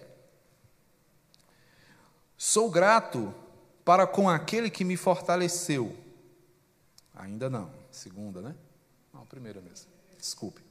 [2.36, 3.34] Sou grato
[3.86, 5.96] para com aquele que me fortaleceu.
[7.14, 8.54] Ainda não, segunda, né?
[9.14, 9.88] Não, primeira mesmo.
[10.18, 10.65] Desculpe.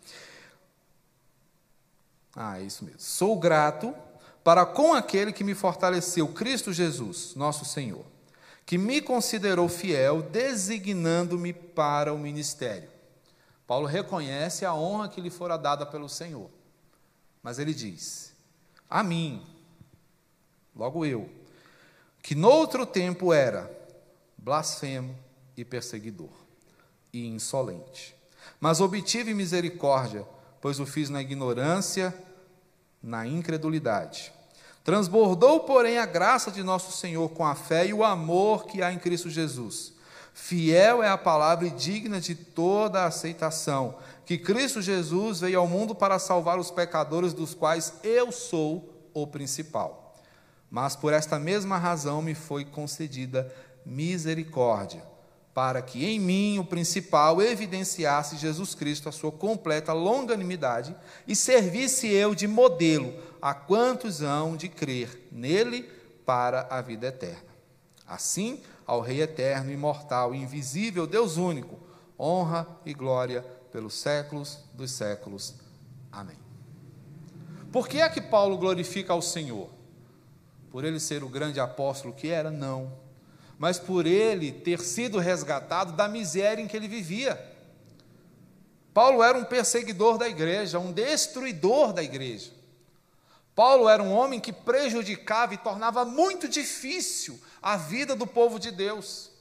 [2.35, 2.99] Ah, é isso mesmo.
[2.99, 3.95] Sou grato
[4.43, 8.05] para com aquele que me fortaleceu, Cristo Jesus, nosso Senhor
[8.65, 12.89] que me considerou fiel, designando-me para o ministério.
[13.67, 16.49] Paulo reconhece a honra que lhe fora dada pelo Senhor.
[17.43, 18.33] Mas ele diz:
[18.89, 19.45] A mim,
[20.75, 21.29] logo eu,
[22.23, 23.69] que noutro tempo era
[24.37, 25.15] blasfemo
[25.55, 26.33] e perseguidor,
[27.13, 28.15] e insolente.
[28.59, 30.25] Mas obtive misericórdia,
[30.59, 32.13] pois o fiz na ignorância,
[33.05, 34.33] na incredulidade.
[34.83, 38.91] Transbordou, porém, a graça de nosso Senhor com a fé e o amor que há
[38.91, 39.93] em Cristo Jesus.
[40.33, 45.67] Fiel é a palavra e digna de toda a aceitação, que Cristo Jesus veio ao
[45.67, 50.15] mundo para salvar os pecadores, dos quais eu sou o principal.
[50.69, 53.53] Mas por esta mesma razão me foi concedida
[53.85, 55.14] misericórdia
[55.55, 60.93] para que em mim o principal evidenciasse Jesus Cristo a sua completa longanimidade
[61.25, 65.89] e servisse eu de modelo a quantos hão de crer nele
[66.25, 67.55] para a vida eterna.
[68.05, 71.79] Assim, ao Rei eterno, imortal e invisível, Deus único,
[72.19, 73.41] honra e glória
[73.71, 75.55] pelos séculos dos séculos.
[76.11, 76.37] Amém.
[77.71, 79.69] Por que é que Paulo glorifica ao Senhor?
[80.69, 82.51] Por ele ser o grande apóstolo que era?
[82.51, 83.04] Não
[83.57, 87.53] mas por ele ter sido resgatado da miséria em que ele vivia.
[88.93, 92.51] Paulo era um perseguidor da igreja, um destruidor da igreja.
[93.53, 98.71] Paulo era um homem que prejudicava e tornava muito difícil a vida do povo de
[98.71, 99.31] Deus.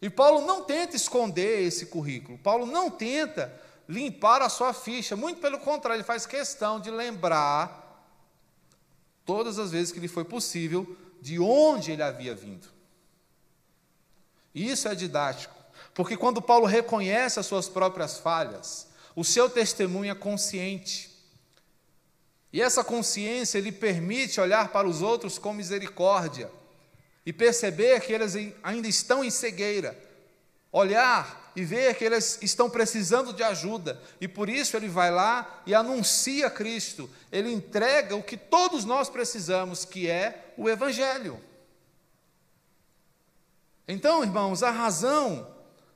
[0.00, 5.40] E Paulo não tenta esconder esse currículo, Paulo não tenta limpar a sua ficha, muito
[5.40, 8.06] pelo contrário, ele faz questão de lembrar,
[9.24, 12.68] todas as vezes que lhe foi possível, de onde ele havia vindo.
[14.54, 15.54] E isso é didático,
[15.94, 21.10] porque quando Paulo reconhece as suas próprias falhas, o seu testemunho é consciente.
[22.52, 26.50] E essa consciência lhe permite olhar para os outros com misericórdia
[27.24, 29.98] e perceber que eles ainda estão em cegueira,
[30.70, 35.62] olhar e ver que eles estão precisando de ajuda, e por isso ele vai lá
[35.64, 41.40] e anuncia Cristo, ele entrega o que todos nós precisamos, que é o Evangelho.
[43.86, 45.52] Então, irmãos, a razão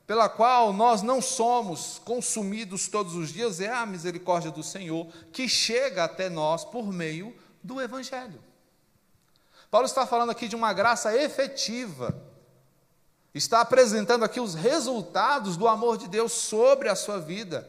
[0.07, 5.49] pela qual nós não somos consumidos todos os dias é a misericórdia do Senhor, que
[5.49, 8.43] chega até nós por meio do Evangelho.
[9.71, 12.29] Paulo está falando aqui de uma graça efetiva
[13.39, 17.69] está apresentando aqui os resultados do amor de Deus sobre a sua vida.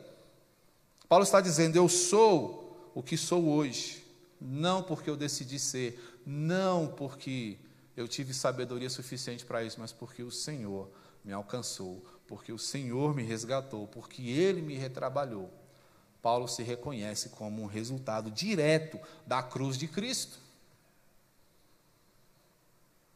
[1.08, 4.06] Paulo está dizendo: Eu sou o que sou hoje,
[4.40, 7.58] não porque eu decidi ser, não porque
[7.98, 10.88] eu tive sabedoria suficiente para isso, mas porque o Senhor
[11.26, 15.52] me alcançou, porque o Senhor me resgatou, porque Ele me retrabalhou.
[16.22, 20.38] Paulo se reconhece como um resultado direto da cruz de Cristo.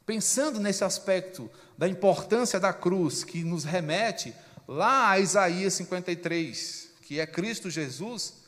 [0.07, 4.33] Pensando nesse aspecto da importância da cruz, que nos remete
[4.67, 8.42] lá a Isaías 53, que é Cristo Jesus,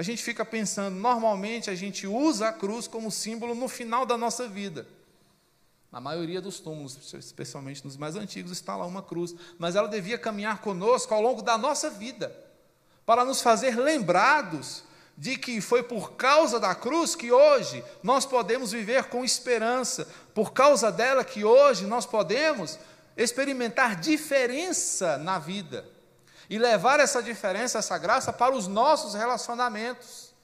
[0.00, 4.16] a gente fica pensando, normalmente a gente usa a cruz como símbolo no final da
[4.16, 4.88] nossa vida.
[5.92, 10.16] Na maioria dos túmulos, especialmente nos mais antigos, está lá uma cruz, mas ela devia
[10.16, 12.34] caminhar conosco ao longo da nossa vida,
[13.04, 14.84] para nos fazer lembrados
[15.18, 20.54] de que foi por causa da cruz que hoje nós podemos viver com esperança, por
[20.54, 22.78] causa dela que hoje nós podemos
[23.18, 25.99] experimentar diferença na vida
[26.50, 30.34] e levar essa diferença, essa graça para os nossos relacionamentos.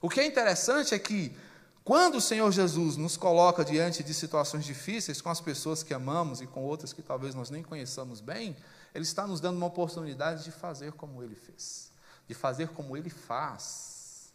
[0.00, 1.36] O que é interessante é que
[1.84, 6.40] quando o Senhor Jesus nos coloca diante de situações difíceis com as pessoas que amamos
[6.40, 8.56] e com outras que talvez nós nem conheçamos bem,
[8.94, 11.92] Ele está nos dando uma oportunidade de fazer como Ele fez,
[12.26, 14.32] de fazer como Ele faz.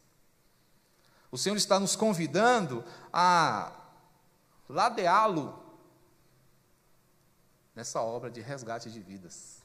[1.32, 3.72] O Senhor está nos convidando a
[4.70, 5.60] ladeá-lo
[7.76, 9.59] nessa obra de resgate de vidas.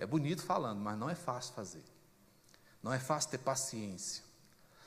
[0.00, 1.84] É bonito falando, mas não é fácil fazer.
[2.82, 4.24] Não é fácil ter paciência.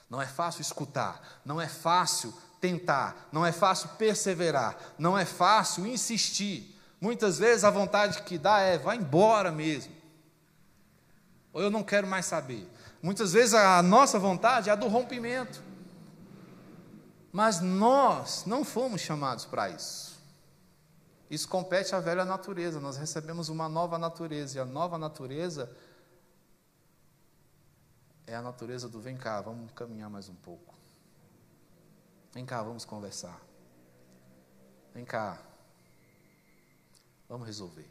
[0.09, 5.87] Não é fácil escutar, não é fácil tentar, não é fácil perseverar, não é fácil
[5.87, 6.79] insistir.
[6.99, 9.93] Muitas vezes a vontade que dá é vá embora mesmo.
[11.51, 12.67] Ou eu não quero mais saber.
[13.01, 15.61] Muitas vezes a nossa vontade é a do rompimento.
[17.31, 20.12] Mas nós não fomos chamados para isso.
[21.29, 22.79] Isso compete à velha natureza.
[22.79, 25.75] Nós recebemos uma nova natureza e a nova natureza
[28.25, 30.73] é a natureza do vem cá, vamos caminhar mais um pouco.
[32.33, 33.39] Vem cá, vamos conversar.
[34.93, 35.41] Vem cá,
[37.27, 37.89] vamos resolver.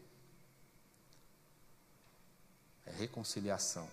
[2.86, 3.88] É reconciliação.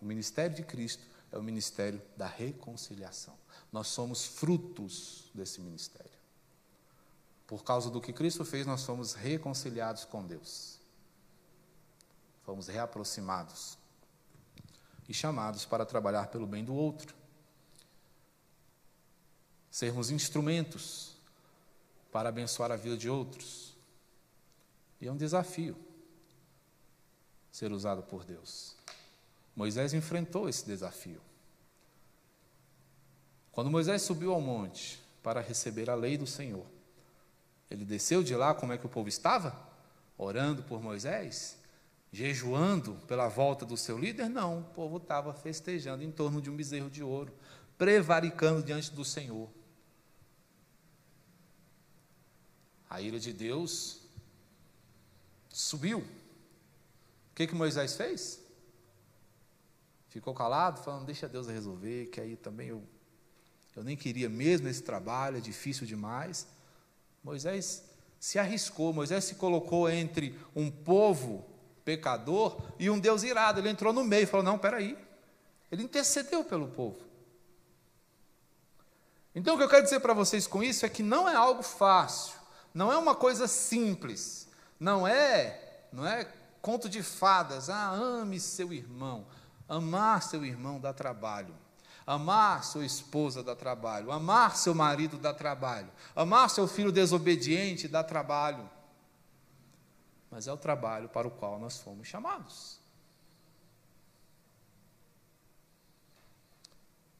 [0.00, 3.36] O ministério de Cristo é o ministério da reconciliação.
[3.72, 6.13] Nós somos frutos desse ministério.
[7.46, 10.78] Por causa do que Cristo fez, nós fomos reconciliados com Deus.
[12.42, 13.78] Fomos reaproximados
[15.08, 17.14] e chamados para trabalhar pelo bem do outro.
[19.70, 21.16] Sermos instrumentos
[22.10, 23.74] para abençoar a vida de outros.
[25.00, 25.76] E é um desafio
[27.50, 28.74] ser usado por Deus.
[29.54, 31.20] Moisés enfrentou esse desafio.
[33.52, 36.66] Quando Moisés subiu ao monte para receber a lei do Senhor,
[37.70, 39.56] ele desceu de lá, como é que o povo estava?
[40.16, 41.58] Orando por Moisés
[42.14, 44.28] jejuando pela volta do seu líder?
[44.28, 47.34] Não, o povo estava festejando em torno de um bezerro de ouro,
[47.76, 49.50] prevaricando diante do Senhor.
[52.88, 54.02] A ira de Deus
[55.48, 55.98] subiu.
[55.98, 58.40] O que, que Moisés fez?
[60.08, 62.84] Ficou calado, falando: Deixa Deus resolver, que aí também eu,
[63.74, 66.46] eu nem queria mesmo esse trabalho, é difícil demais.
[67.24, 67.82] Moisés
[68.20, 71.44] se arriscou, Moisés se colocou entre um povo
[71.84, 73.58] pecador e um Deus irado.
[73.58, 74.96] Ele entrou no meio e falou: Não, peraí.
[75.72, 76.98] Ele intercedeu pelo povo.
[79.34, 81.62] Então, o que eu quero dizer para vocês com isso é que não é algo
[81.62, 82.34] fácil,
[82.72, 86.28] não é uma coisa simples, não é, não é
[86.62, 87.68] conto de fadas.
[87.68, 89.26] Ah, ame seu irmão.
[89.68, 91.54] Amar seu irmão dá trabalho.
[92.06, 94.12] Amar sua esposa dá trabalho.
[94.12, 95.90] Amar seu marido dá trabalho.
[96.14, 98.68] Amar seu filho desobediente dá trabalho
[100.34, 102.80] mas é o trabalho para o qual nós fomos chamados.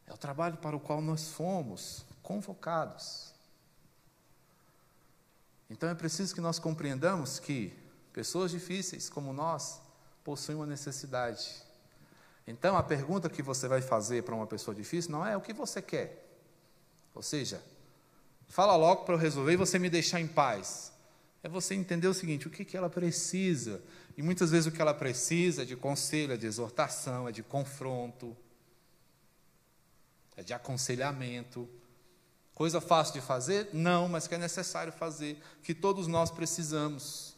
[0.04, 3.32] É o trabalho para o qual nós fomos convocados.
[5.70, 7.72] Então é preciso que nós compreendamos que
[8.12, 9.80] pessoas difíceis como nós
[10.24, 11.62] possuem uma necessidade.
[12.46, 15.52] Então a pergunta que você vai fazer para uma pessoa difícil não é o que
[15.52, 16.24] você quer.
[17.14, 17.62] Ou seja,
[18.48, 20.94] fala logo para eu resolver e você me deixar em paz
[21.44, 23.80] é você entender o seguinte: o que, que ela precisa.
[24.16, 27.42] E muitas vezes o que ela precisa é de conselho, é de exortação, é de
[27.42, 28.34] confronto,
[30.36, 31.68] é de aconselhamento.
[32.54, 33.68] Coisa fácil de fazer?
[33.72, 37.34] Não, mas que é necessário fazer, que todos nós precisamos.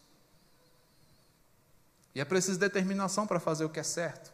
[2.15, 4.33] E é preciso determinação para fazer o que é certo.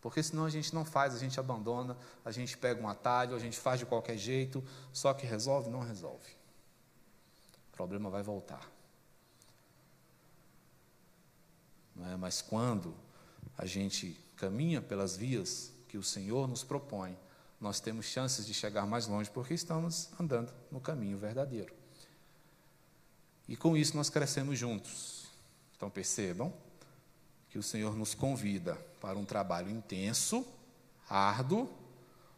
[0.00, 3.38] Porque senão a gente não faz, a gente abandona, a gente pega um atalho, a
[3.38, 6.38] gente faz de qualquer jeito, só que resolve, não resolve
[7.78, 8.68] problema vai voltar.
[12.10, 12.16] É?
[12.16, 12.92] Mas quando
[13.56, 17.16] a gente caminha pelas vias que o Senhor nos propõe,
[17.60, 21.72] nós temos chances de chegar mais longe porque estamos andando no caminho verdadeiro.
[23.46, 25.28] E com isso nós crescemos juntos.
[25.76, 26.52] Então percebam
[27.58, 30.46] que o Senhor nos convida para um trabalho intenso,
[31.10, 31.68] árduo,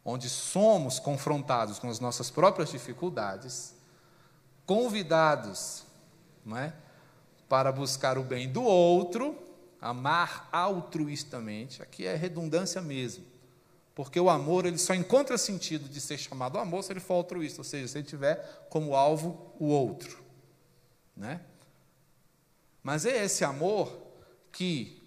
[0.02, 3.74] onde somos confrontados com as nossas próprias dificuldades
[4.64, 5.84] convidados
[6.42, 6.72] não é?
[7.50, 9.36] para buscar o bem do outro,
[9.78, 13.26] amar altruistamente, aqui é redundância mesmo.
[13.94, 17.60] Porque o amor ele só encontra sentido de ser chamado amor se ele for altruísta,
[17.60, 18.36] ou seja, se ele tiver
[18.70, 20.22] como alvo o outro.
[21.14, 21.42] Né?
[22.82, 24.00] Mas é esse amor
[24.50, 24.99] que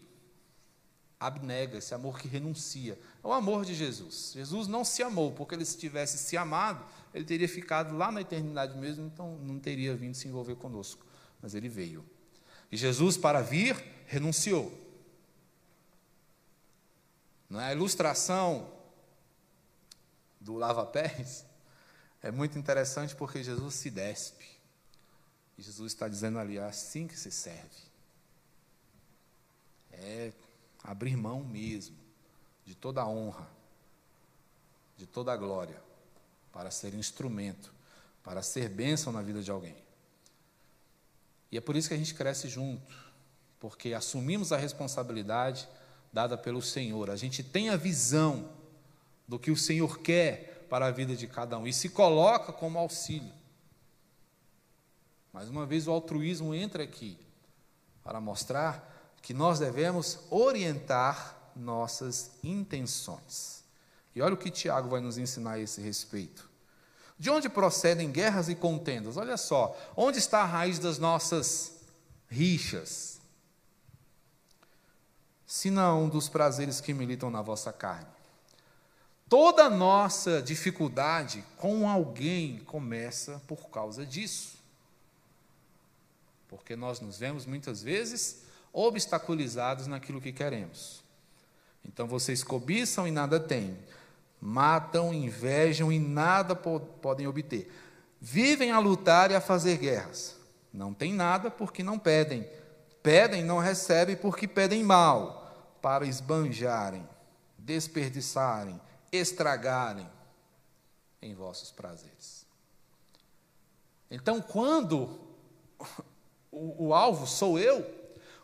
[1.28, 3.00] abnega, esse amor que renuncia.
[3.24, 4.32] É o amor de Jesus.
[4.34, 8.22] Jesus não se amou, porque ele se tivesse se amado, ele teria ficado lá na
[8.22, 11.06] eternidade mesmo, então não teria vindo se envolver conosco.
[11.42, 12.06] Mas ele veio.
[12.72, 13.76] E Jesus, para vir,
[14.08, 14.72] renunciou.
[17.50, 17.74] Na é?
[17.74, 18.72] ilustração
[20.42, 21.46] do lava-pés
[22.22, 24.46] é muito interessante porque Jesus se despe.
[25.58, 27.94] E Jesus está dizendo ali, é assim que se serve.
[29.92, 30.32] É
[30.84, 31.96] abrir mão mesmo
[32.66, 33.48] de toda a honra,
[34.98, 35.82] de toda a glória,
[36.52, 37.74] para ser instrumento,
[38.24, 39.76] para ser bênção na vida de alguém.
[41.52, 42.96] E é por isso que a gente cresce junto,
[43.60, 45.68] porque assumimos a responsabilidade
[46.12, 47.10] dada pelo Senhor.
[47.10, 48.50] A gente tem a visão
[49.28, 52.80] do que o Senhor quer para a vida de cada um e se coloca como
[52.80, 53.32] auxílio.
[55.32, 57.18] Mais uma vez, o altruísmo entra aqui
[58.04, 58.93] para mostrar
[59.24, 63.64] que nós devemos orientar nossas intenções.
[64.14, 66.52] E olha o que Tiago vai nos ensinar a esse respeito.
[67.18, 69.16] De onde procedem guerras e contendas?
[69.16, 71.78] Olha só, onde está a raiz das nossas
[72.28, 73.22] rixas?
[75.48, 78.12] Se não dos prazeres que militam na vossa carne.
[79.30, 84.58] Toda nossa dificuldade com alguém começa por causa disso.
[86.50, 88.43] Porque nós nos vemos muitas vezes
[88.74, 91.04] obstaculizados naquilo que queremos.
[91.86, 93.78] Então vocês cobiçam e nada têm,
[94.42, 97.72] matam, invejam e nada po podem obter.
[98.20, 100.36] Vivem a lutar e a fazer guerras.
[100.74, 102.50] Não têm nada porque não pedem.
[103.04, 107.08] Pedem não recebem porque pedem mal, para esbanjarem,
[107.58, 108.80] desperdiçarem,
[109.12, 110.10] estragarem
[111.22, 112.46] em vossos prazeres.
[114.10, 115.20] Então, quando
[116.50, 118.03] o, o alvo sou eu,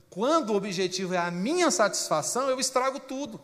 [0.10, 3.40] quando o objetivo é a minha satisfação, eu estrago tudo.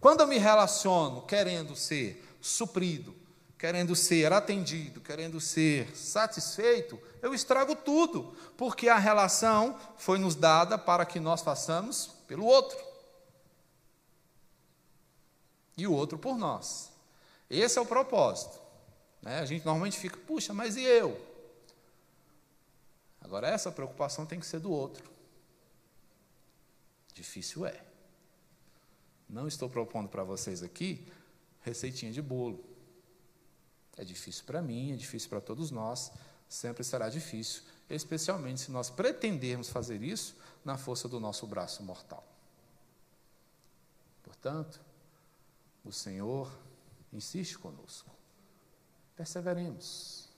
[0.00, 3.14] Quando eu me relaciono querendo ser suprido,
[3.58, 10.78] querendo ser atendido, querendo ser satisfeito, eu estrago tudo, porque a relação foi nos dada
[10.78, 12.78] para que nós façamos pelo outro.
[15.76, 16.90] E o outro por nós.
[17.48, 18.58] Esse é o propósito.
[19.22, 19.40] Né?
[19.40, 21.29] A gente normalmente fica, puxa, mas e eu?
[23.30, 25.08] Agora, essa preocupação tem que ser do outro.
[27.14, 27.80] Difícil é.
[29.28, 31.06] Não estou propondo para vocês aqui
[31.60, 32.64] receitinha de bolo.
[33.96, 36.10] É difícil para mim, é difícil para todos nós,
[36.48, 42.26] sempre será difícil, especialmente se nós pretendermos fazer isso na força do nosso braço mortal.
[44.24, 44.80] Portanto,
[45.84, 46.50] o Senhor
[47.12, 48.10] insiste conosco.
[49.14, 50.28] Perseveremos.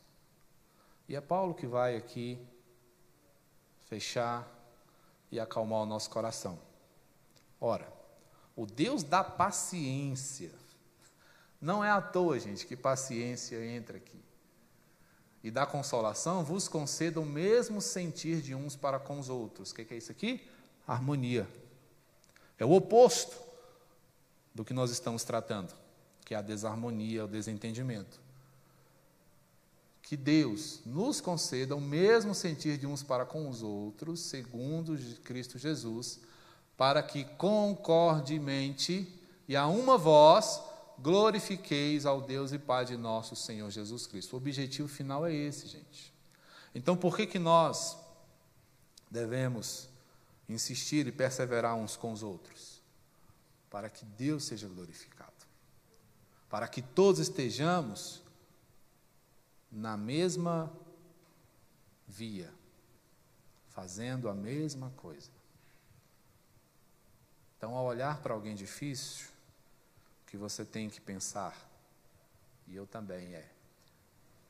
[1.09, 2.39] E é Paulo que vai aqui
[3.93, 4.49] fechar
[5.31, 6.59] e acalmar o nosso coração.
[7.61, 7.87] Ora,
[8.57, 10.51] o Deus da paciência,
[11.61, 14.19] não é à toa, gente, que paciência entra aqui.
[15.45, 19.73] E da consolação vos conceda o mesmo sentir de uns para com os outros.
[19.73, 20.49] O que é isso aqui?
[20.87, 21.47] Harmonia.
[22.59, 23.37] É o oposto
[24.55, 25.75] do que nós estamos tratando,
[26.25, 28.22] que é a desarmonia, o desentendimento
[30.13, 34.95] que Deus nos conceda o mesmo sentir de uns para com os outros, segundo
[35.25, 36.21] Cristo Jesus,
[36.77, 39.09] para que concordemente
[39.49, 40.61] e a uma voz
[40.99, 44.35] glorifiqueis ao Deus e Pai de nosso Senhor Jesus Cristo.
[44.35, 46.13] O objetivo final é esse, gente.
[46.75, 47.97] Então, por que, que nós
[49.11, 49.89] devemos
[50.47, 52.83] insistir e perseverar uns com os outros?
[53.71, 55.33] Para que Deus seja glorificado.
[56.51, 58.21] Para que todos estejamos
[59.73, 60.71] na mesma
[62.07, 62.53] via,
[63.71, 65.31] fazendo a mesma coisa.
[67.57, 69.27] Então, ao olhar para alguém difícil,
[70.23, 71.57] o que você tem que pensar,
[72.69, 73.51] e eu também é,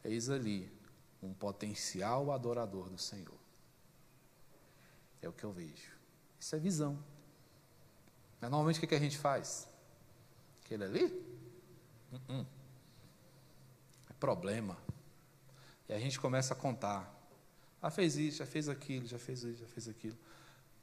[0.03, 0.71] eis ali
[1.23, 3.39] um potencial adorador do Senhor.
[5.21, 5.93] É o que eu vejo.
[6.41, 6.99] Isso é visão.
[8.41, 9.69] Mas normalmente o que a gente faz?
[10.65, 11.05] Aquele ali?
[12.11, 12.47] Uh -uh.
[14.11, 14.77] É problema.
[15.93, 17.15] E a gente começa a contar.
[17.83, 20.17] Ah, fez isso, já fez aquilo, já fez isso, já fez aquilo.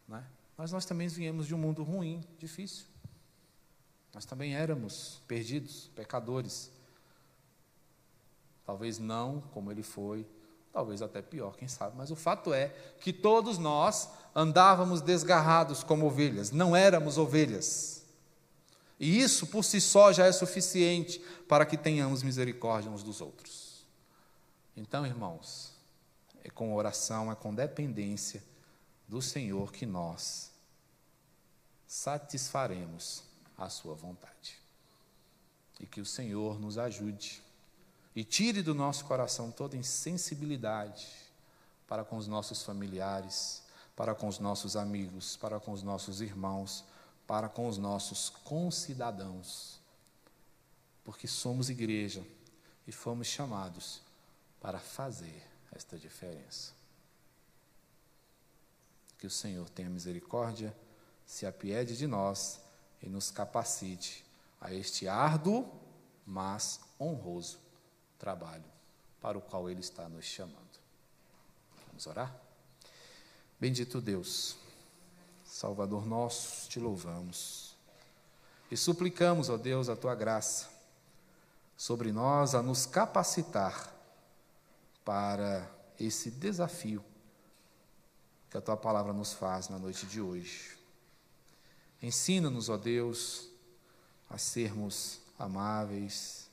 [0.07, 0.23] Né?
[0.55, 2.85] Mas nós também viemos de um mundo ruim, difícil.
[4.13, 6.69] Nós também éramos perdidos, pecadores.
[8.67, 10.27] Talvez não como ele foi,
[10.71, 12.67] talvez até pior, quem sabe, mas o fato é
[12.99, 18.03] que todos nós andávamos desgarrados como ovelhas, não éramos ovelhas.
[18.99, 23.68] E isso por si só já é suficiente para que tenhamos misericórdia uns dos outros.
[24.79, 25.73] Então, irmãos,
[26.41, 28.41] é com oração, é com dependência
[29.09, 30.51] do Senhor que nós
[31.85, 33.23] satisfaremos
[33.57, 34.57] a Sua vontade.
[35.81, 37.43] E que o Senhor nos ajude
[38.15, 41.09] e tire do nosso coração toda insensibilidade
[41.85, 43.63] para com os nossos familiares,
[43.97, 46.85] para com os nossos amigos, para com os nossos irmãos,
[47.27, 49.77] para com os nossos concidadãos.
[51.03, 52.25] Porque somos igreja
[52.87, 54.07] e fomos chamados
[54.59, 56.73] para fazer esta diferença.
[59.17, 60.75] Que o Senhor tenha misericórdia,
[61.25, 62.59] se apiede de nós
[63.01, 64.25] e nos capacite
[64.59, 65.69] a este árduo,
[66.25, 67.59] mas honroso
[68.17, 68.65] trabalho
[69.21, 70.79] para o qual Ele está nos chamando.
[71.87, 72.35] Vamos orar?
[73.59, 74.55] Bendito Deus,
[75.43, 77.75] Salvador nosso, te louvamos
[78.71, 80.69] e suplicamos, ó Deus, a tua graça
[81.75, 83.98] sobre nós a nos capacitar
[85.09, 85.67] para
[85.99, 87.03] esse desafio
[88.47, 90.77] que a tua palavra nos faz na noite de hoje.
[91.99, 93.49] Ensina-nos, ó Deus,
[94.29, 96.47] a sermos amáveis,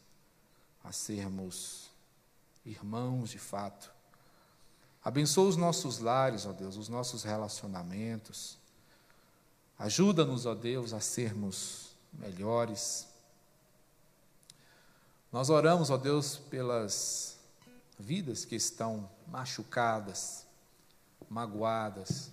[0.82, 1.90] a sermos
[2.64, 3.92] irmãos de fato.
[5.04, 8.57] Abençoa os nossos lares, ó Deus, os nossos relacionamentos.
[9.78, 13.07] Ajuda-nos, ó Deus, a sermos melhores.
[15.30, 17.36] Nós oramos, ó Deus, pelas
[17.99, 20.47] vidas que estão machucadas,
[21.28, 22.32] magoadas.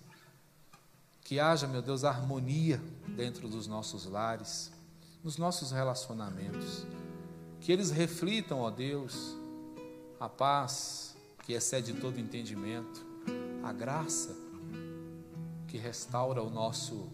[1.22, 2.80] Que haja, meu Deus, harmonia
[3.16, 4.70] dentro dos nossos lares,
[5.22, 6.86] nos nossos relacionamentos
[7.64, 9.34] que eles reflitam, ó Deus,
[10.20, 13.02] a paz que excede todo entendimento,
[13.62, 14.36] a graça
[15.66, 17.10] que restaura o nosso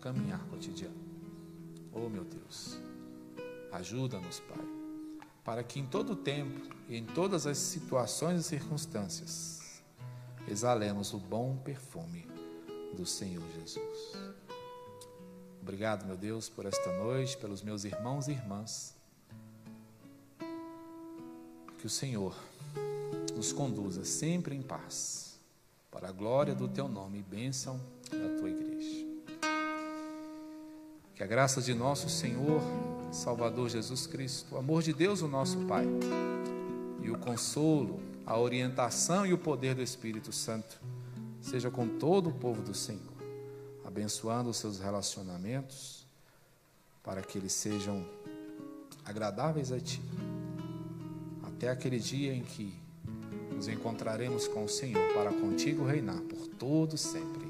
[0.00, 0.96] caminhar cotidiano.
[1.92, 2.76] Oh, meu Deus,
[3.70, 4.66] ajuda-nos, Pai,
[5.44, 9.82] para que em todo tempo e em todas as situações e circunstâncias
[10.48, 12.26] exalemos o bom perfume
[12.96, 14.14] do Senhor Jesus.
[15.60, 18.94] Obrigado, meu Deus, por esta noite, pelos meus irmãos e irmãs
[21.84, 22.34] que o Senhor
[23.36, 25.38] nos conduza sempre em paz,
[25.90, 27.78] para a glória do teu nome e bênção
[28.10, 29.06] da tua igreja.
[31.14, 32.62] Que a graça de nosso Senhor,
[33.14, 35.86] Salvador Jesus Cristo, o amor de Deus, o nosso Pai,
[37.00, 40.80] e o consolo, a orientação e o poder do Espírito Santo
[41.40, 43.14] seja com todo o povo do Senhor,
[43.84, 46.04] abençoando os seus relacionamentos,
[47.04, 48.04] para que eles sejam
[49.04, 50.02] agradáveis a Ti
[51.42, 52.74] até aquele dia em que
[53.54, 57.43] nos encontraremos com o Senhor para contigo reinar por todo sempre.